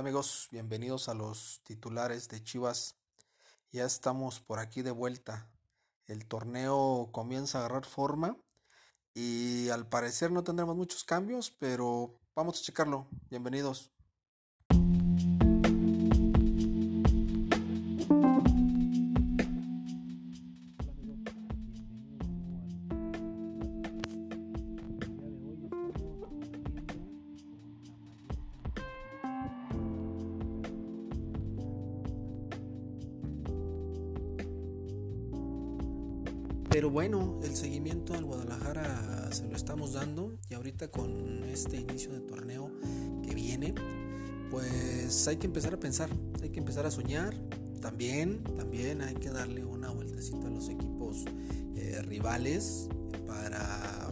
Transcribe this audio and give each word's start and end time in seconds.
Amigos, 0.00 0.48
bienvenidos 0.50 1.10
a 1.10 1.14
los 1.14 1.60
titulares 1.62 2.26
de 2.30 2.42
Chivas. 2.42 2.96
Ya 3.70 3.84
estamos 3.84 4.40
por 4.40 4.58
aquí 4.58 4.80
de 4.80 4.92
vuelta. 4.92 5.50
El 6.06 6.26
torneo 6.26 7.10
comienza 7.12 7.58
a 7.58 7.66
agarrar 7.66 7.84
forma 7.84 8.38
y 9.12 9.68
al 9.68 9.86
parecer 9.90 10.32
no 10.32 10.42
tendremos 10.42 10.74
muchos 10.74 11.04
cambios, 11.04 11.50
pero 11.50 12.18
vamos 12.34 12.58
a 12.58 12.62
checarlo. 12.62 13.08
Bienvenidos. 13.28 13.90
Pero 36.80 36.88
bueno, 36.88 37.38
el 37.42 37.54
seguimiento 37.56 38.14
al 38.14 38.24
Guadalajara 38.24 39.28
se 39.32 39.46
lo 39.46 39.54
estamos 39.54 39.92
dando 39.92 40.32
y 40.48 40.54
ahorita 40.54 40.88
con 40.90 41.44
este 41.44 41.76
inicio 41.76 42.10
de 42.10 42.20
torneo 42.20 42.70
que 43.22 43.34
viene, 43.34 43.74
pues 44.50 45.28
hay 45.28 45.36
que 45.36 45.46
empezar 45.46 45.74
a 45.74 45.76
pensar, 45.78 46.08
hay 46.42 46.48
que 46.48 46.58
empezar 46.58 46.86
a 46.86 46.90
soñar. 46.90 47.36
También, 47.82 48.42
también 48.56 49.02
hay 49.02 49.12
que 49.12 49.28
darle 49.28 49.62
una 49.62 49.90
vueltecita 49.90 50.46
a 50.46 50.50
los 50.50 50.70
equipos 50.70 51.26
eh, 51.76 52.00
rivales 52.00 52.88
para 53.26 54.10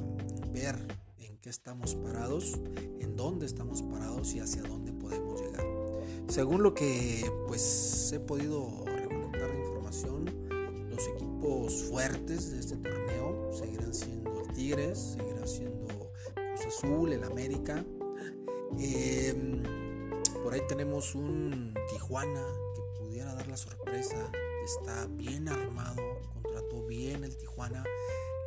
ver 0.52 0.76
en 1.16 1.38
qué 1.38 1.48
estamos 1.48 1.95
parados, 1.95 2.60
en 3.00 3.16
dónde 3.16 3.46
estamos 3.46 3.80
parados 3.80 4.34
y 4.34 4.40
hacia 4.40 4.60
dónde 4.60 4.93
podemos 4.93 5.40
llegar. 5.40 5.65
Según 6.28 6.62
lo 6.62 6.74
que 6.74 7.32
pues 7.46 8.12
he 8.12 8.21
podido 8.21 8.84
recolectar 8.84 9.50
de 9.50 9.59
información, 9.59 10.48
fuertes 11.88 12.51
de 12.52 12.60
este 12.60 12.77
torneo 12.77 13.51
seguirán 13.52 13.95
siendo 13.95 14.41
el 14.41 14.52
Tigres, 14.52 15.16
seguirá 15.16 15.46
siendo 15.46 15.87
Cruz 16.35 16.66
Azul, 16.66 17.13
el 17.13 17.24
América. 17.24 17.85
Eh, 18.79 19.35
por 20.43 20.52
ahí 20.55 20.60
tenemos 20.68 21.15
un 21.15 21.74
Tijuana 21.90 22.45
que 22.74 22.82
pudiera 23.01 23.35
dar 23.35 23.49
la 23.49 23.57
sorpresa. 23.57 24.30
Está 24.65 25.07
bien 25.07 25.49
armado, 25.49 26.02
contrató 26.35 26.85
bien 26.87 27.24
el 27.24 27.37
Tijuana. 27.37 27.83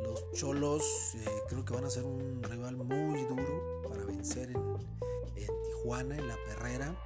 Los 0.02 0.30
Cholos 0.32 0.82
eh, 1.14 1.26
creo 1.48 1.64
que 1.64 1.74
van 1.74 1.84
a 1.84 1.90
ser 1.90 2.04
un 2.04 2.42
rival 2.42 2.76
muy 2.76 3.22
duro 3.24 3.82
para 3.88 4.04
vencer 4.04 4.50
en, 4.50 4.62
en 5.36 5.62
Tijuana, 5.64 6.16
en 6.16 6.28
la 6.28 6.36
perrera. 6.46 6.96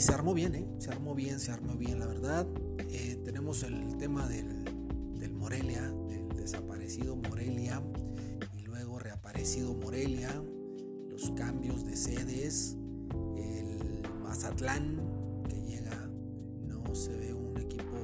Se 0.00 0.14
armó 0.14 0.32
bien, 0.32 0.54
¿eh? 0.54 0.66
Se 0.78 0.90
armó 0.90 1.14
bien, 1.14 1.38
se 1.38 1.52
armó 1.52 1.74
bien, 1.74 1.98
la 1.98 2.06
verdad. 2.06 2.46
Eh, 2.88 3.20
tenemos 3.22 3.62
el 3.64 3.98
tema 3.98 4.26
del, 4.26 4.64
del, 5.18 5.34
Morelia, 5.34 5.82
del 6.08 6.26
desaparecido 6.30 7.16
Morelia 7.16 7.82
y 8.56 8.62
luego 8.62 8.98
reaparecido 8.98 9.74
Morelia, 9.74 10.42
los 11.10 11.30
cambios 11.32 11.84
de 11.84 11.96
sedes, 11.96 12.78
el 13.36 14.02
Mazatlán 14.22 15.44
que 15.46 15.60
llega, 15.60 16.10
no 16.66 16.94
se 16.94 17.14
ve 17.14 17.34
un 17.34 17.58
equipo 17.58 17.98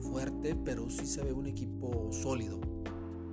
fuerte, 0.00 0.54
pero 0.54 0.90
sí 0.90 1.06
se 1.06 1.24
ve 1.24 1.32
un 1.32 1.46
equipo 1.46 2.12
sólido, 2.12 2.60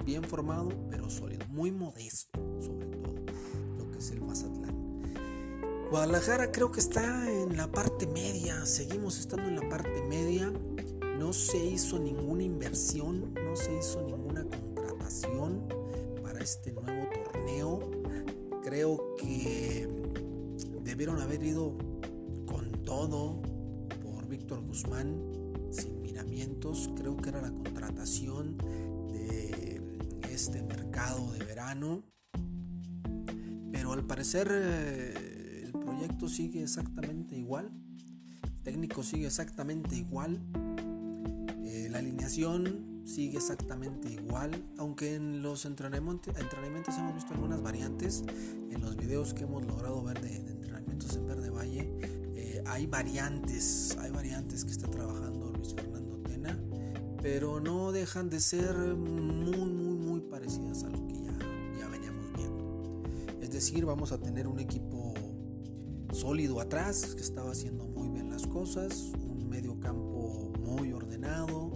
bien 0.05 0.23
formado, 0.23 0.69
pero 0.89 1.09
sólido, 1.09 1.45
muy 1.49 1.71
modesto 1.71 2.39
sobre 2.61 2.87
todo, 2.87 3.25
lo 3.77 3.91
que 3.91 3.97
es 3.97 4.09
el 4.11 4.21
Mazatlán. 4.21 4.78
Guadalajara 5.89 6.51
creo 6.51 6.71
que 6.71 6.79
está 6.79 7.27
en 7.31 7.57
la 7.57 7.71
parte 7.71 8.05
media, 8.05 8.63
seguimos 8.67 9.17
estando 9.17 9.47
en 9.47 9.55
la 9.55 9.67
parte 9.69 10.03
media, 10.03 10.53
no 11.17 11.33
se 11.33 11.57
hizo 11.57 11.97
ninguna 11.97 12.43
inversión, 12.43 13.33
no 13.33 13.55
se 13.55 13.75
hizo 13.75 14.03
ninguna 14.03 14.43
contratación 14.43 15.67
para 16.21 16.41
este 16.41 16.73
nuevo 16.73 17.09
torneo. 17.23 17.79
Creo 18.63 19.15
que 19.17 19.87
debieron 20.83 21.21
haber 21.21 21.43
ido 21.43 21.75
con 22.45 22.71
todo 22.85 23.41
por 24.03 24.27
Víctor 24.27 24.61
Guzmán, 24.61 25.19
sin 25.71 26.03
miramientos. 26.03 26.91
Creo 26.95 27.17
que 27.17 27.29
era 27.29 27.41
la 27.41 27.49
contratación 27.51 28.59
de 29.11 29.81
este 30.29 30.61
mercado 30.61 31.31
de 31.31 31.43
verano. 31.45 32.03
Pero 33.71 33.93
al 33.93 34.05
parecer 34.05 34.51
el 34.51 35.28
proyecto 35.99 36.29
sigue 36.29 36.63
exactamente 36.63 37.35
igual. 37.35 37.69
El 38.43 38.63
técnico 38.63 39.03
sigue 39.03 39.27
exactamente 39.27 39.95
igual 39.95 40.39
la 41.89 41.99
alineación 41.99 43.01
sigue 43.05 43.37
exactamente 43.37 44.11
igual, 44.11 44.51
aunque 44.77 45.15
en 45.15 45.41
los 45.41 45.65
entrenamientos, 45.65 46.35
entrenamientos 46.37 46.95
hemos 46.97 47.15
visto 47.15 47.33
algunas 47.33 47.61
variantes. 47.61 48.23
En 48.69 48.81
los 48.81 48.95
videos 48.95 49.33
que 49.33 49.43
hemos 49.43 49.65
logrado 49.65 50.03
ver 50.03 50.21
de, 50.21 50.39
de 50.39 50.51
entrenamientos 50.51 51.15
en 51.15 51.25
Verde 51.25 51.49
Valle, 51.49 51.91
eh, 52.35 52.63
hay 52.67 52.85
variantes, 52.85 53.97
hay 53.99 54.11
variantes 54.11 54.63
que 54.63 54.71
está 54.71 54.87
trabajando 54.87 55.51
Luis 55.51 55.73
Fernando 55.73 56.19
Tena, 56.19 56.59
pero 57.21 57.59
no 57.59 57.91
dejan 57.91 58.29
de 58.29 58.39
ser 58.39 58.75
muy, 58.75 59.71
muy, 59.71 59.97
muy 59.97 60.21
parecidas 60.21 60.83
a 60.83 60.89
lo 60.89 61.07
que 61.07 61.13
ya, 61.15 61.37
ya 61.79 61.87
veníamos 61.87 62.31
viendo. 62.35 63.03
Es 63.41 63.51
decir, 63.51 63.85
vamos 63.85 64.11
a 64.11 64.19
tener 64.19 64.47
un 64.47 64.59
equipo 64.59 65.15
sólido 66.11 66.59
atrás, 66.59 67.15
que 67.15 67.21
estaba 67.21 67.51
haciendo 67.51 67.85
muy 67.85 68.09
bien 68.09 68.29
las 68.29 68.47
cosas, 68.47 69.11
un 69.19 69.49
medio 69.49 69.79
campo 69.79 70.51
muy 70.59 70.91
ordenado, 70.93 71.69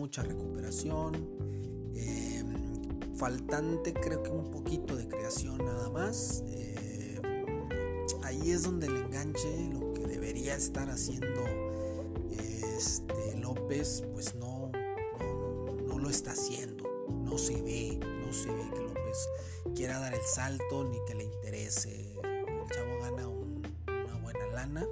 mucha 0.00 0.22
recuperación. 0.22 1.28
Eh, 1.94 2.42
faltante 3.16 3.92
creo 3.92 4.22
que 4.22 4.30
un 4.30 4.50
poquito 4.50 4.96
de 4.96 5.06
creación 5.06 5.58
nada 5.58 5.90
más. 5.90 6.42
Eh, 6.48 7.20
ahí 8.22 8.50
es 8.50 8.62
donde 8.62 8.86
el 8.86 8.96
enganche, 8.96 9.68
lo 9.72 9.92
que 9.92 10.06
debería 10.06 10.56
estar 10.56 10.88
haciendo 10.88 11.44
este, 12.30 13.36
López, 13.38 14.04
pues 14.12 14.34
no, 14.36 14.70
no, 15.86 15.98
lo 15.98 16.08
está 16.08 16.32
haciendo. 16.32 16.84
No 17.24 17.36
se 17.36 17.60
ve, 17.60 18.00
no 18.24 18.32
se 18.32 18.50
ve 18.50 18.70
que 18.72 18.80
López 18.80 19.28
quiera 19.74 19.98
dar 19.98 20.14
el 20.14 20.22
salto 20.22 20.84
ni 20.84 20.98
que 21.06 21.14
le 21.14 21.24
interese. 21.24 22.09
Chavo 22.72 23.00
gana 23.00 23.28
un, 23.28 23.62
una 23.86 24.16
buena 24.22 24.46
lana, 24.46 24.86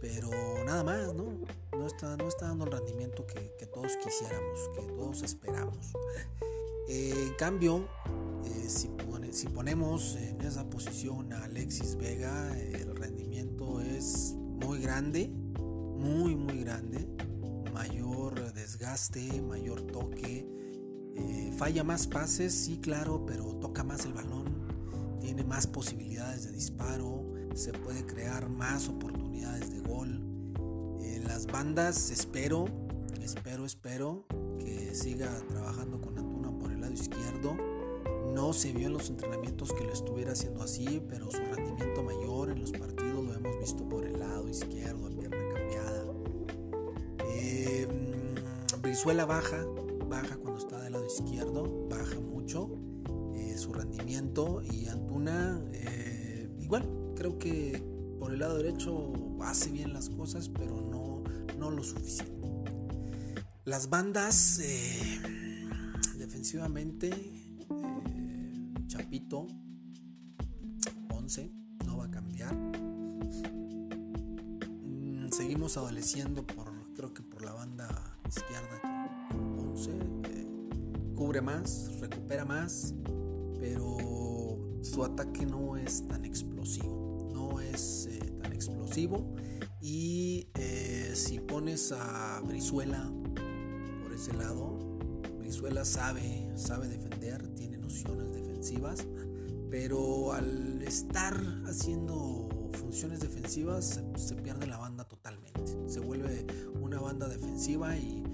pero 0.00 0.30
nada 0.64 0.82
más, 0.82 1.14
¿no? 1.14 1.38
no 1.80 1.86
está, 1.86 2.16
no 2.16 2.28
está 2.28 2.48
dando 2.48 2.66
el 2.66 2.72
rendimiento 2.72 3.26
que, 3.26 3.54
que 3.58 3.66
todos 3.66 3.96
quisiéramos, 3.96 4.68
que 4.74 4.82
todos 4.82 5.22
esperamos. 5.22 5.92
Eh, 6.88 7.14
en 7.28 7.34
cambio, 7.34 7.88
eh, 8.44 8.68
si, 8.68 8.88
pone, 8.88 9.32
si, 9.32 9.48
ponemos 9.48 10.16
en 10.16 10.40
esa 10.40 10.68
posición 10.68 11.32
a 11.32 11.44
Alexis 11.44 11.96
Vega, 11.96 12.58
el 12.58 12.96
rendimiento 12.96 13.80
es 13.80 14.34
muy 14.36 14.80
grande, 14.80 15.28
muy, 15.28 16.36
muy 16.36 16.60
grande, 16.60 17.06
mayor 17.72 18.52
desgaste, 18.52 19.40
mayor 19.40 19.82
toque, 19.82 20.46
eh, 21.16 21.54
falla 21.56 21.84
más 21.84 22.06
pases, 22.06 22.52
sí, 22.52 22.78
claro, 22.78 23.24
pero 23.24 23.54
toca 23.56 23.84
más 23.84 24.04
el 24.04 24.12
balón, 24.12 24.68
tiene 25.20 25.44
más 25.44 25.66
posibilidades 25.66 26.44
de 26.44 26.52
disparo, 26.52 27.32
se 27.54 27.72
puede 27.72 28.04
crear 28.06 28.48
más 28.48 28.88
oportunidades 28.88 29.70
de 29.72 29.80
gol 29.80 30.30
las 31.30 31.46
bandas 31.46 32.10
espero, 32.10 32.64
espero, 33.22 33.64
espero 33.64 34.26
que 34.58 34.94
siga 34.96 35.30
trabajando 35.48 36.00
con 36.00 36.18
Antuna 36.18 36.50
por 36.58 36.72
el 36.72 36.80
lado 36.80 36.92
izquierdo. 36.92 37.56
No 38.34 38.52
se 38.52 38.72
vio 38.72 38.88
en 38.88 38.94
los 38.94 39.08
entrenamientos 39.10 39.72
que 39.72 39.84
lo 39.84 39.92
estuviera 39.92 40.32
haciendo 40.32 40.62
así, 40.62 41.00
pero 41.08 41.30
su 41.30 41.38
rendimiento 41.38 42.02
mayor 42.02 42.50
en 42.50 42.60
los 42.60 42.72
partidos 42.72 43.24
lo 43.24 43.32
hemos 43.32 43.60
visto 43.60 43.88
por 43.88 44.04
el 44.04 44.18
lado 44.18 44.48
izquierdo, 44.48 45.06
a 45.06 45.10
pierna 45.10 45.54
cambiada. 45.54 46.04
Eh, 47.28 47.86
Brizuela 48.82 49.24
baja, 49.24 49.64
baja 50.08 50.36
cuando 50.36 50.58
está 50.58 50.80
del 50.82 50.94
lado 50.94 51.06
izquierdo, 51.06 51.88
baja 51.88 52.18
mucho 52.18 52.70
eh, 52.72 52.79
su 53.60 53.72
rendimiento 53.72 54.62
y 54.62 54.88
Antuna 54.88 55.62
eh, 55.72 56.48
igual, 56.60 56.88
creo 57.14 57.38
que 57.38 57.82
por 58.18 58.32
el 58.32 58.40
lado 58.40 58.56
derecho 58.56 59.12
hace 59.42 59.70
bien 59.70 59.92
las 59.92 60.08
cosas, 60.08 60.48
pero 60.48 60.80
no 60.80 61.10
no 61.60 61.70
lo 61.70 61.84
suficiente. 61.84 62.40
Las 63.66 63.90
bandas 63.90 64.58
eh, 64.60 65.20
defensivamente, 66.16 67.10
eh, 67.10 68.74
Chapito, 68.86 69.46
11, 71.10 71.52
no 71.84 71.98
va 71.98 72.06
a 72.06 72.10
cambiar. 72.10 72.54
Mm, 74.86 75.28
seguimos 75.30 75.76
adoleciendo 75.76 76.46
por, 76.46 76.72
creo 76.94 77.12
que 77.12 77.22
por 77.22 77.42
la 77.44 77.52
banda 77.52 78.18
izquierda 78.26 79.28
con 79.30 79.58
11, 79.58 79.92
cubre 81.14 81.42
más, 81.42 81.90
recupera 82.00 82.46
más, 82.46 82.94
pero 83.60 84.58
su 84.82 85.04
ataque 85.04 85.44
no 85.46 85.76
es 85.76 86.08
tan 86.08 86.24
explosivo, 86.24 87.30
no 87.32 87.60
es 87.60 88.08
eh, 88.10 88.32
tan 88.42 88.52
explosivo 88.52 89.34
y 89.80 90.48
eh, 90.54 91.12
si 91.14 91.38
pones 91.38 91.92
a 91.92 92.40
Brizuela 92.40 93.12
por 94.02 94.12
ese 94.12 94.32
lado, 94.32 94.78
Brizuela 95.38 95.84
sabe, 95.84 96.50
sabe 96.56 96.88
defender, 96.88 97.46
tiene 97.54 97.78
nociones 97.78 98.32
defensivas, 98.32 99.06
pero 99.70 100.32
al 100.32 100.82
estar 100.82 101.34
haciendo 101.66 102.48
funciones 102.72 103.20
defensivas 103.20 104.00
se, 104.16 104.34
pierde 104.36 104.66
la 104.66 104.78
banda 104.78 105.04
totalmente. 105.04 105.76
Se 105.86 106.00
vuelve 106.00 106.46
una 106.80 107.00
banda 107.00 107.28
defensiva 107.28 107.96
y, 107.96 108.24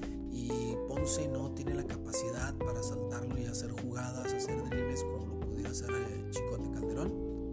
Ponce 0.89 1.29
no 1.29 1.51
tiene 1.53 1.75
la 1.75 1.85
capacidad 1.85 2.55
para 2.57 2.83
saltarlo 2.83 3.39
y 3.39 3.47
hacer 3.47 3.71
jugadas, 3.73 4.33
hacer 4.33 4.63
dribles 4.69 5.03
como 5.05 5.27
lo 5.27 5.41
pudiera 5.41 5.71
hacer 5.71 5.91
el 5.91 6.31
Chicote 6.31 6.71
Calderón. 6.71 7.51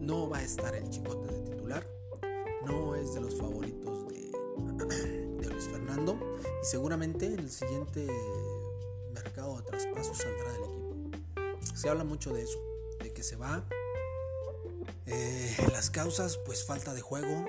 No 0.00 0.28
va 0.28 0.38
a 0.38 0.42
estar 0.42 0.74
el 0.74 0.88
Chicote 0.90 1.32
de 1.32 1.40
titular. 1.40 1.86
No 2.66 2.94
es 2.94 3.14
de 3.14 3.20
los 3.20 3.36
favoritos 3.36 4.08
de, 4.08 4.30
de 5.40 5.48
Luis 5.48 5.64
Fernando. 5.64 6.18
Y 6.62 6.66
seguramente 6.66 7.26
en 7.26 7.38
el 7.40 7.50
siguiente 7.50 8.06
mercado 9.12 9.56
de 9.58 9.62
traspasos 9.64 10.16
saldrá 10.18 10.52
del 10.52 10.64
equipo. 10.64 10.94
Se 11.74 11.88
habla 11.88 12.04
mucho 12.04 12.32
de 12.32 12.42
eso, 12.42 12.58
de 13.00 13.12
que 13.12 13.22
se 13.22 13.36
va 13.36 13.64
eh, 15.06 15.56
las 15.72 15.90
causas, 15.90 16.38
pues 16.38 16.64
falta 16.64 16.94
de 16.94 17.00
juego, 17.00 17.44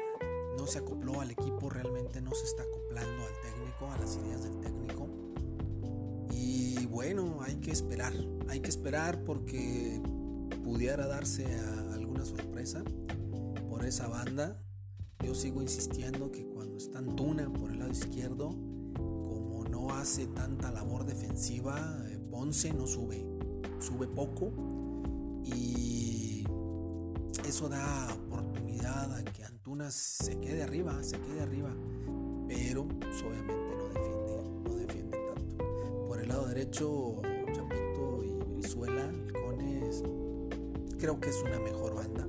no 0.58 0.68
se 0.68 0.80
acopló 0.80 1.22
al 1.22 1.32
equipo, 1.32 1.70
realmente 1.70 2.22
no 2.22 2.32
se 2.34 2.46
está 2.46 2.64
acoplando 2.64 3.24
al 3.24 3.42
técnico, 3.42 3.92
a 3.92 3.98
las 3.98 4.16
ideas 4.18 4.44
del 4.44 4.60
técnico. 4.60 5.08
Y 6.32 6.86
bueno, 6.88 7.40
hay 7.42 7.56
que 7.58 7.72
esperar, 7.72 8.14
hay 8.48 8.60
que 8.60 8.70
esperar 8.70 9.24
porque 9.24 10.02
pudiera 10.64 11.08
darse 11.08 11.46
alguna 11.94 12.26
sorpresa 12.26 12.84
por 13.70 13.86
esa 13.86 14.08
banda. 14.08 14.62
Yo 15.24 15.34
sigo 15.34 15.62
insistiendo 15.62 16.32
que 16.32 16.46
cuando 16.46 16.78
está 16.78 17.00
Antuna 17.00 17.52
por 17.52 17.72
el 17.72 17.80
lado 17.80 17.92
izquierdo, 17.92 18.50
como 18.96 19.66
no 19.70 19.92
hace 19.92 20.28
tanta 20.28 20.72
labor 20.72 21.06
defensiva, 21.06 22.04
eh, 22.10 22.20
Ponce 22.30 22.74
no 22.74 22.86
sube, 22.86 23.26
sube 23.80 24.08
poco 24.08 24.52
y 25.44 26.44
eso 27.48 27.70
da 27.70 28.08
oportunidad 28.14 28.55
a 28.84 29.24
que 29.34 29.44
Antuna 29.44 29.90
se 29.92 30.40
quede 30.40 30.64
arriba, 30.64 31.02
se 31.04 31.20
quede 31.20 31.42
arriba, 31.42 31.74
pero 32.48 32.88
pues, 32.88 33.22
obviamente 33.24 33.76
no 33.78 33.88
defiende, 33.90 34.62
no 34.64 34.76
defiende 34.76 35.18
tanto. 35.34 36.06
Por 36.08 36.20
el 36.20 36.28
lado 36.28 36.48
derecho, 36.48 37.22
Chapito 37.54 38.24
y 38.24 38.54
Brizuela, 38.54 39.10
el 39.10 39.34
Cones, 39.34 40.04
creo 40.98 41.20
que 41.20 41.30
es 41.30 41.42
una 41.44 41.60
mejor 41.60 41.96
banda, 41.96 42.28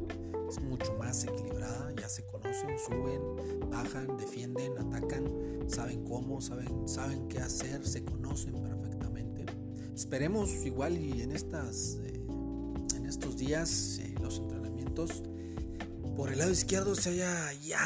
es 0.48 0.60
mucho 0.60 0.94
más 0.94 1.24
equilibrada, 1.24 1.92
ya 1.96 2.08
se 2.08 2.24
conocen, 2.26 2.78
suben, 2.78 3.70
bajan, 3.70 4.16
defienden, 4.16 4.78
atacan, 4.78 5.28
saben 5.68 6.04
cómo, 6.04 6.40
saben, 6.40 6.88
saben 6.88 7.28
qué 7.28 7.40
hacer, 7.40 7.86
se 7.86 8.04
conocen 8.04 8.54
perfectamente. 8.62 9.46
Esperemos 9.94 10.50
igual 10.64 10.96
y 10.96 11.22
en 11.22 11.32
estas 11.32 11.98
eh, 12.02 12.24
en 12.94 13.06
estos 13.06 13.36
días 13.36 13.98
eh, 14.00 14.14
los 14.20 14.38
entrenadores 14.38 14.66
por 16.16 16.32
el 16.32 16.38
lado 16.38 16.50
izquierdo 16.50 16.94
se 16.94 17.10
haya 17.10 17.52
ya 17.62 17.78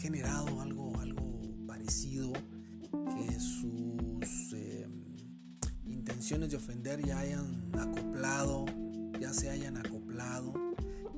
generado 0.00 0.60
algo, 0.60 0.98
algo 1.00 1.40
parecido, 1.66 2.32
que 2.32 3.38
sus 3.38 4.52
em, 4.52 5.16
intenciones 5.86 6.50
de 6.50 6.56
ofender 6.56 7.04
ya 7.06 7.20
hayan 7.20 7.70
acoplado, 7.78 8.64
ya 9.20 9.32
se 9.32 9.50
hayan 9.50 9.76
acoplado, 9.76 10.52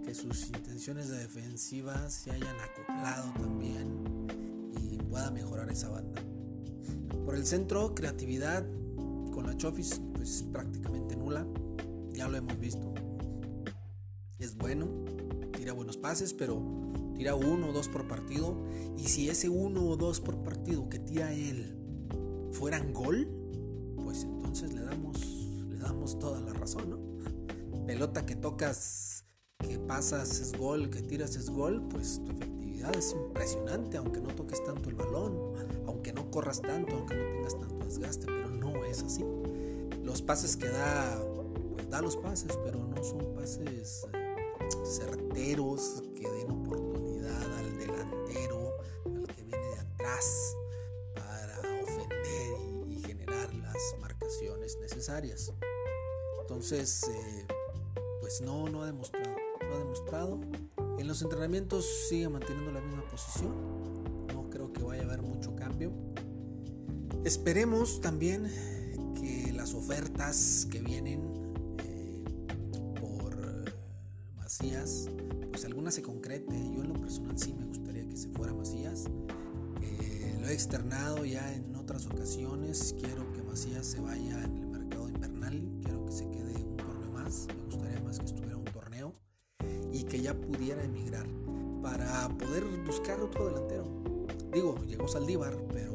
que 0.04 0.14
sus 0.14 0.48
intenciones 0.48 1.08
de 1.08 1.18
defensiva 1.18 2.10
se 2.10 2.30
hayan 2.30 2.56
acoplado 2.60 3.32
también 3.40 4.26
y 4.78 4.98
pueda 4.98 5.30
mejorar 5.30 5.70
esa 5.70 5.88
banda. 5.88 6.22
Por 7.24 7.36
el 7.36 7.46
centro, 7.46 7.94
creatividad 7.94 8.66
con 9.32 9.46
la 9.46 9.56
Chofis 9.56 10.00
pues 10.14 10.44
prácticamente 10.52 11.16
nula, 11.16 11.46
ya 12.12 12.28
lo 12.28 12.36
hemos 12.36 12.58
visto. 12.58 12.92
Es 14.38 14.56
bueno, 14.56 15.04
tira 15.60 15.74
buenos 15.74 15.98
pases, 15.98 16.32
pero 16.32 16.62
tira 17.14 17.34
uno 17.34 17.68
o 17.68 17.72
dos 17.72 17.86
por 17.86 18.08
partido. 18.08 18.56
Y 18.96 19.08
si 19.08 19.28
ese 19.28 19.50
uno 19.50 19.86
o 19.86 19.96
dos 19.96 20.18
por 20.18 20.42
partido 20.42 20.88
que 20.88 20.98
tira 20.98 21.34
él 21.34 21.76
fueran 22.52 22.94
gol, 22.94 23.28
pues 24.02 24.22
entonces 24.22 24.72
le 24.72 24.80
damos, 24.80 25.20
le 25.68 25.76
damos 25.76 26.18
toda 26.18 26.40
la 26.40 26.54
razón, 26.54 26.88
¿no? 26.88 27.84
Pelota 27.86 28.24
que 28.24 28.36
tocas, 28.36 29.26
que 29.58 29.78
pasas 29.78 30.40
es 30.40 30.56
gol, 30.56 30.88
que 30.88 31.02
tiras 31.02 31.36
es 31.36 31.50
gol, 31.50 31.86
pues 31.90 32.22
tu 32.24 32.30
efectividad 32.30 32.96
es 32.96 33.12
impresionante, 33.12 33.98
aunque 33.98 34.22
no 34.22 34.28
toques 34.28 34.64
tanto 34.64 34.88
el 34.88 34.94
balón, 34.94 35.36
aunque 35.86 36.14
no 36.14 36.30
corras 36.30 36.62
tanto, 36.62 36.94
aunque 36.96 37.16
no 37.16 37.24
tengas 37.34 37.60
tanto 37.60 37.84
desgaste, 37.84 38.24
pero 38.24 38.50
no 38.50 38.82
es 38.86 39.02
así. 39.02 39.26
Los 40.04 40.22
pases 40.22 40.56
que 40.56 40.68
da, 40.68 41.22
pues 41.74 41.90
da 41.90 42.00
los 42.00 42.16
pases, 42.16 42.58
pero 42.64 42.78
no 42.86 43.04
son 43.04 43.34
pases 43.34 44.06
eh, 44.14 44.19
certeros 44.84 46.02
que 46.14 46.28
den 46.28 46.50
oportunidad 46.50 47.58
al 47.58 47.78
delantero, 47.78 48.72
al 49.04 49.26
que 49.26 49.42
viene 49.42 49.66
de 49.66 49.78
atrás, 49.80 50.56
para 51.14 51.58
ofender 51.82 52.88
y, 52.88 53.02
generar 53.02 53.52
las 53.54 53.76
marcaciones 54.00 54.78
necesarias. 54.80 55.52
Entonces, 56.40 57.04
eh, 57.08 57.46
pues 58.20 58.40
no, 58.40 58.68
no 58.68 58.82
ha 58.82 58.86
demostrado, 58.86 59.36
no 59.68 59.74
ha 59.74 59.78
demostrado. 59.78 60.40
En 60.98 61.08
los 61.08 61.22
entrenamientos 61.22 61.86
sigue 62.08 62.28
manteniendo 62.28 62.72
la 62.72 62.80
misma 62.80 63.02
posición. 63.10 64.26
No 64.34 64.50
creo 64.50 64.72
que 64.72 64.82
vaya 64.82 65.02
a 65.02 65.06
haber 65.06 65.22
mucho 65.22 65.54
cambio. 65.56 65.92
Esperemos 67.24 68.00
también 68.00 68.50
que 69.14 69.52
las 69.52 69.74
ofertas 69.74 70.66
que 70.70 70.80
vienen 70.80 71.29
pues 75.50 75.64
alguna 75.64 75.90
se 75.90 76.02
concrete. 76.02 76.54
Yo 76.74 76.82
en 76.82 76.88
lo 76.88 76.94
personal 76.94 77.36
sí 77.38 77.52
me 77.52 77.64
gustaría 77.66 78.08
que 78.08 78.16
se 78.16 78.28
fuera 78.28 78.54
Macías. 78.54 79.06
Eh, 79.82 80.38
lo 80.40 80.48
he 80.48 80.52
externado 80.52 81.24
ya 81.24 81.52
en 81.54 81.74
otras 81.74 82.06
ocasiones. 82.06 82.94
Quiero 83.00 83.32
que 83.32 83.42
Macías 83.42 83.86
se 83.86 84.00
vaya 84.00 84.44
en 84.44 84.58
el 84.58 84.66
mercado 84.66 85.08
invernal. 85.08 85.60
Quiero 85.82 86.06
que 86.06 86.12
se 86.12 86.30
quede 86.30 86.54
un 86.64 86.76
torneo 86.76 87.10
más. 87.10 87.46
Me 87.48 87.64
gustaría 87.64 88.00
más 88.00 88.18
que 88.18 88.26
estuviera 88.26 88.56
un 88.56 88.64
torneo 88.64 89.12
y 89.92 90.04
que 90.04 90.20
ya 90.20 90.34
pudiera 90.34 90.84
emigrar 90.84 91.26
para 91.82 92.28
poder 92.28 92.64
buscar 92.86 93.20
otro 93.20 93.48
delantero. 93.48 93.84
Digo, 94.52 94.82
llegó 94.86 95.08
Saldívar, 95.08 95.56
pero 95.72 95.89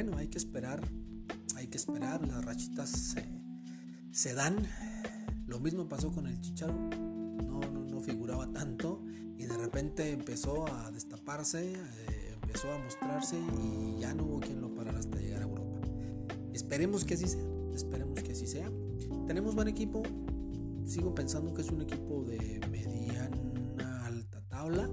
bueno, 0.00 0.16
hay 0.16 0.28
que 0.28 0.38
esperar, 0.38 0.80
hay 1.56 1.66
que 1.66 1.76
esperar, 1.76 2.24
las 2.24 2.44
rachitas 2.44 3.16
se, 4.12 4.32
dan. 4.32 4.64
Lo 5.48 5.58
mismo 5.58 5.88
pasó 5.88 6.12
con 6.12 6.28
el 6.28 6.40
Chicharo, 6.40 6.72
no, 6.72 7.58
no, 7.58 8.00
figuraba 8.00 8.46
tanto 8.52 9.02
y 9.36 9.42
de 9.46 9.56
repente 9.56 10.12
empezó 10.12 10.72
a 10.72 10.92
destaparse. 10.92 11.72
Eh, 11.72 12.36
empezó 12.40 12.72
a 12.72 12.78
mostrarse 12.78 13.36
y 13.60 13.98
ya 13.98 14.14
no 14.14 14.22
hubo 14.22 14.38
quien 14.38 14.60
lo 14.60 14.72
parara 14.72 15.00
hasta 15.00 15.18
llegar 15.18 15.42
a 15.42 15.46
Europa. 15.46 15.80
Esperemos 16.52 17.04
que 17.04 17.14
así 17.14 17.26
sea, 17.26 17.42
esperemos 17.74 18.22
que 18.22 18.30
así 18.30 18.46
sea. 18.46 18.70
Tenemos 19.26 19.56
buen 19.56 19.66
equipo, 19.66 20.04
sigo 20.86 21.12
pensando 21.12 21.52
que 21.54 21.62
es 21.62 21.70
un 21.70 21.82
equipo 21.82 22.22
de 22.22 22.60
mediana 22.70 24.06
alta 24.06 24.40
tabla, 24.42 24.88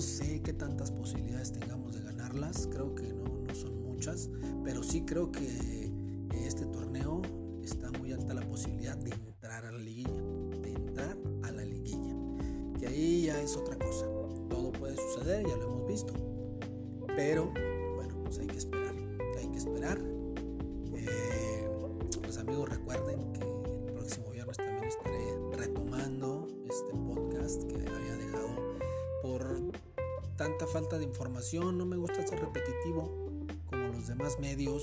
Sé 0.00 0.40
qué 0.42 0.52
tantas 0.52 0.90
posibilidades 0.90 1.52
tengamos 1.52 1.94
de 1.94 2.02
ganarlas, 2.02 2.66
creo 2.70 2.94
que 2.94 3.12
no, 3.12 3.44
no 3.46 3.54
son 3.54 3.82
muchas, 3.82 4.30
pero 4.64 4.82
sí 4.82 5.02
creo 5.02 5.30
que 5.30 5.90
este 6.32 6.66
torneo 6.66 7.22
está 7.62 7.90
muy 7.92 8.12
alta 8.12 8.34
la 8.34 8.46
posibilidad 8.46 8.96
de 8.96 9.10
entrar 9.10 9.66
a 9.66 9.72
la 9.72 9.78
liguilla 9.78 10.20
ahí 12.90 13.22
ya 13.22 13.40
es 13.40 13.56
otra 13.56 13.76
cosa. 13.76 14.06
Todo 14.48 14.72
puede 14.72 14.96
suceder, 14.96 15.46
ya 15.46 15.56
lo 15.56 15.64
hemos 15.64 15.86
visto. 15.86 16.12
Pero, 17.16 17.52
tanta 30.40 30.66
falta 30.66 30.96
de 30.96 31.04
información. 31.04 31.76
No 31.76 31.84
me 31.84 31.98
gusta 31.98 32.26
ser 32.26 32.40
repetitivo 32.40 33.28
como 33.68 33.88
los 33.88 34.06
demás 34.06 34.38
medios. 34.40 34.82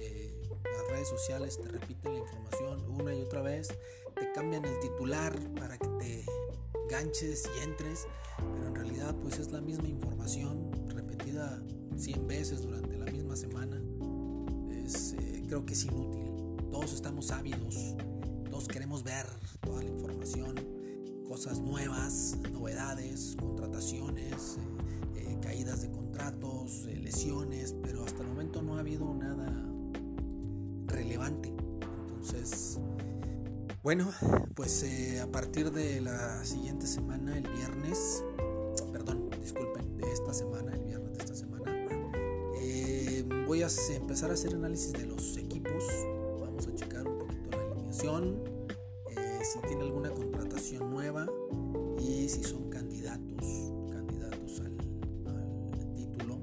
Eh, 0.00 0.34
las 0.64 0.90
redes 0.90 1.06
sociales 1.06 1.56
te 1.56 1.68
repiten 1.68 2.14
la 2.14 2.18
información 2.18 2.84
una 3.00 3.14
y 3.14 3.20
otra 3.20 3.40
vez, 3.40 3.68
te 4.16 4.32
cambian 4.32 4.64
el 4.64 4.76
titular 4.80 5.38
para 5.54 5.78
que 5.78 5.86
te 6.00 6.26
ganches 6.90 7.48
y 7.56 7.62
entres, 7.62 8.08
pero 8.38 8.66
en 8.66 8.74
realidad 8.74 9.14
pues 9.22 9.38
es 9.38 9.52
la 9.52 9.60
misma 9.60 9.86
información 9.86 10.72
repetida 10.88 11.62
100 11.96 12.26
veces 12.26 12.62
durante 12.62 12.98
la 12.98 13.06
misma 13.06 13.36
semana. 13.36 13.80
Es, 14.84 15.12
eh, 15.12 15.44
creo 15.46 15.64
que 15.64 15.74
es 15.74 15.84
inútil. 15.84 16.28
Todos 16.72 16.92
estamos 16.92 17.30
ávidos, 17.30 17.94
todos 18.50 18.66
queremos 18.66 19.04
ver 19.04 19.26
toda 19.60 19.80
la 19.80 19.90
información, 19.90 20.56
cosas 21.28 21.60
nuevas, 21.60 22.38
novedades, 22.52 23.36
contrataciones, 23.38 24.56
eh, 25.14 25.26
eh, 25.28 25.38
caídas 25.42 25.82
de 25.82 25.90
contratos, 25.90 26.86
lesiones, 26.86 27.74
pero 27.82 28.02
hasta 28.02 28.22
el 28.22 28.28
momento 28.28 28.62
no 28.62 28.76
ha 28.76 28.80
habido 28.80 29.12
nada 29.14 29.52
relevante. 30.86 31.52
Entonces, 32.08 32.80
bueno, 33.82 34.10
pues 34.54 34.84
a 35.22 35.30
partir 35.30 35.70
de 35.70 36.00
la 36.00 36.44
siguiente 36.44 36.86
semana, 36.86 37.36
el 37.36 37.46
viernes, 37.48 38.24
perdón, 38.90 39.28
disculpen, 39.40 39.98
de 39.98 40.10
esta 40.10 40.32
semana, 40.32 40.72
el 40.72 40.84
viernes 40.84 41.12
de 41.12 41.18
esta 41.18 41.34
semana, 41.34 41.48
voy 43.46 43.62
a 43.62 43.68
empezar 43.94 44.30
a 44.30 44.34
hacer 44.34 44.54
análisis 44.54 44.92
de 44.92 45.06
los 45.06 45.36
equipos. 45.36 45.84
Vamos 46.40 46.66
a 46.66 46.74
checar 46.74 47.06
un 47.06 47.18
poquito 47.18 47.50
la 47.50 47.62
alineación, 47.62 48.42
eh, 48.44 48.57
si 49.50 49.58
tiene 49.60 49.84
alguna 49.84 50.10
contratación 50.10 50.90
nueva 50.90 51.26
y 51.98 52.28
si 52.28 52.44
son 52.44 52.68
candidatos, 52.68 53.72
candidatos 53.90 54.60
al, 54.60 55.94
título, 55.94 56.38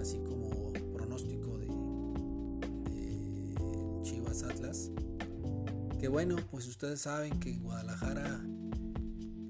así 0.00 0.18
como 0.20 0.72
pronóstico 0.94 1.58
de, 1.58 1.66
de 2.90 4.02
Chivas 4.02 4.42
Atlas. 4.44 4.90
Que 6.00 6.08
bueno, 6.08 6.36
pues 6.50 6.66
ustedes 6.68 7.02
saben 7.02 7.38
que 7.38 7.50
en 7.50 7.62
Guadalajara, 7.62 8.40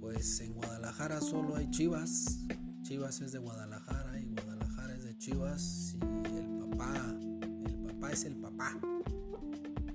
pues 0.01 0.41
en 0.41 0.55
Guadalajara 0.55 1.21
solo 1.21 1.55
hay 1.55 1.71
Chivas. 1.71 2.41
Chivas 2.83 3.21
es 3.21 3.31
de 3.31 3.39
Guadalajara 3.39 4.19
y 4.21 4.27
Guadalajara 4.27 4.97
es 4.97 5.05
de 5.05 5.17
Chivas 5.19 5.97
el 6.27 6.59
papá 6.59 8.13
es 8.13 8.25
el 8.25 8.37
papá, 8.37 8.79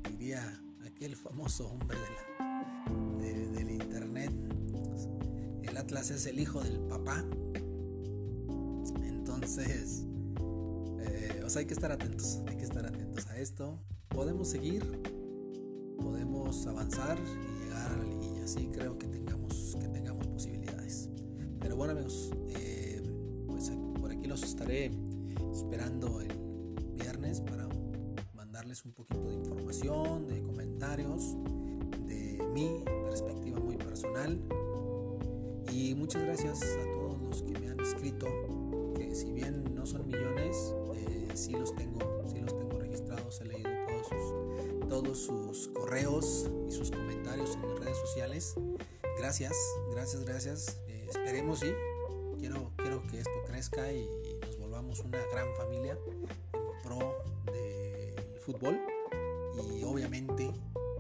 diría 0.09 0.61
aquel 0.85 1.15
famoso 1.15 1.67
hombre 1.69 1.97
de 1.97 2.30
Atlas 5.91 6.11
es 6.11 6.25
el 6.25 6.39
hijo 6.39 6.61
del 6.61 6.79
papá. 6.79 7.21
Entonces, 9.03 10.05
eh, 11.01 11.43
hay 11.53 11.65
que 11.65 11.73
estar 11.73 11.91
atentos, 11.91 12.39
hay 12.47 12.55
que 12.55 12.63
estar 12.63 12.85
atentos 12.85 13.27
a 13.27 13.37
esto. 13.37 13.77
Podemos 14.07 14.47
seguir, 14.47 14.85
podemos 15.99 16.65
avanzar 16.65 17.19
y 17.19 17.63
llegar 17.65 17.91
a 17.91 17.97
la 17.97 18.05
liguilla. 18.05 18.47
Sí, 18.47 18.69
creo 18.71 18.97
que 18.97 19.07
tengamos, 19.07 19.75
que 19.81 19.89
tengamos 19.89 20.27
posibilidades. 20.27 21.09
Pero 21.59 21.75
bueno 21.75 21.91
amigos, 21.91 22.31
eh, 22.55 23.03
pues 23.47 23.69
por 23.99 24.11
aquí 24.11 24.27
los 24.27 24.43
estaré 24.43 24.93
esperando 25.51 26.21
el 26.21 26.31
para 27.45 27.67
mandarles 28.33 28.85
un 28.85 28.93
poquito 28.93 29.27
de 29.27 29.35
información, 29.35 30.25
de 30.25 30.41
comentarios, 30.41 31.35
de 32.07 32.41
mi 32.53 32.81
perspectiva 33.09 33.59
muy 33.59 33.75
personal. 33.75 34.39
Muchas 36.01 36.23
gracias 36.23 36.63
a 36.63 36.83
todos 36.95 37.21
los 37.21 37.43
que 37.43 37.59
me 37.59 37.69
han 37.69 37.79
escrito, 37.79 38.25
que 38.97 39.13
si 39.13 39.31
bien 39.31 39.75
no 39.75 39.85
son 39.85 40.07
millones, 40.07 40.73
eh, 40.95 41.27
sí 41.35 41.51
los 41.51 41.75
tengo, 41.75 41.99
sí 42.27 42.39
los 42.39 42.57
tengo 42.57 42.79
registrados, 42.79 43.39
he 43.39 43.45
leído 43.45 43.69
todos 43.87 44.07
sus, 44.07 44.89
todos 44.89 45.17
sus 45.19 45.67
correos 45.67 46.49
y 46.67 46.71
sus 46.71 46.89
comentarios 46.89 47.53
en 47.53 47.61
mis 47.61 47.79
redes 47.79 47.97
sociales. 47.99 48.55
Gracias, 49.19 49.55
gracias, 49.91 50.25
gracias. 50.25 50.81
Eh, 50.87 51.05
esperemos 51.07 51.61
y 51.61 51.71
quiero, 52.39 52.71
quiero 52.77 53.03
que 53.03 53.19
esto 53.19 53.43
crezca 53.45 53.93
y 53.93 54.09
nos 54.41 54.57
volvamos 54.57 55.01
una 55.01 55.19
gran 55.31 55.53
familia 55.55 55.95
del 57.53 58.39
fútbol 58.43 58.81
y 59.77 59.83
obviamente 59.83 60.51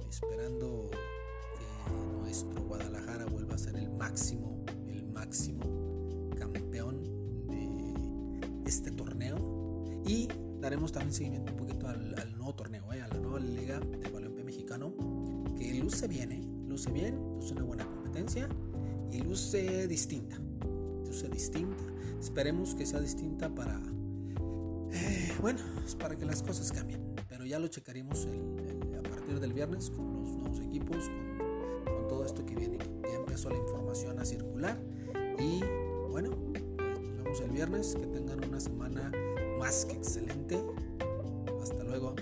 esperando 0.07 0.91
que 0.91 1.91
nuestro 2.19 2.61
Guadalajara 2.61 3.25
vuelva 3.25 3.55
a 3.55 3.57
ser 3.57 3.75
el 3.77 3.89
máximo, 3.89 4.60
máximo 5.21 5.61
campeón 6.35 7.03
de 7.47 8.67
este 8.69 8.89
torneo 8.89 10.01
y 10.03 10.27
daremos 10.59 10.91
también 10.91 11.13
seguimiento 11.13 11.51
un 11.51 11.59
poquito 11.59 11.87
al, 11.87 12.35
nuevo 12.37 12.55
torneo, 12.55 12.91
eh, 12.91 13.03
a 13.03 13.07
la 13.07 13.19
nueva 13.19 13.39
liga 13.39 13.79
de 13.79 14.09
balompié 14.09 14.43
mexicano 14.43 14.91
que 15.55 15.75
luce 15.75 16.07
bien, 16.07 16.31
eh, 16.31 16.41
luce 16.67 16.91
bien, 16.91 17.15
luce 17.35 17.53
una 17.53 17.63
buena 17.63 17.85
competencia 17.85 18.49
y 19.11 19.19
luce 19.19 19.87
distinta, 19.87 20.39
luce 21.05 21.29
distinta. 21.29 21.83
Esperemos 22.19 22.73
que 22.73 22.87
sea 22.87 22.99
distinta 22.99 23.53
para 23.53 23.79
eh, 24.91 25.33
bueno, 25.39 25.59
es 25.85 25.93
para 25.93 26.15
que 26.17 26.25
las 26.25 26.41
cosas 26.41 26.71
cambien, 26.71 27.13
pero 27.29 27.45
ya 27.45 27.59
lo 27.59 27.67
checaremos 27.67 28.27
a 28.97 29.03
partir 29.03 29.39
del 29.39 29.53
viernes 29.53 29.91
con 29.91 30.15
los 30.15 30.31
nuevos 30.31 30.59
equipos, 30.61 30.97
con, 31.37 31.50
esto 32.25 32.45
que 32.45 32.55
viene. 32.55 32.77
Ya 33.03 33.15
empezó 33.15 33.49
la 33.49 33.57
información 33.57 34.19
a 34.19 34.25
circular 34.25 34.77
y 35.39 35.63
bueno, 36.09 36.31
pues 36.51 36.63
nos 36.63 37.23
vemos 37.23 37.41
el 37.41 37.51
viernes. 37.51 37.95
Que 37.95 38.07
tengan 38.07 38.43
una 38.43 38.59
semana 38.59 39.11
más 39.59 39.85
que 39.85 39.95
excelente. 39.95 40.61
Hasta 41.61 41.83
luego. 41.83 42.15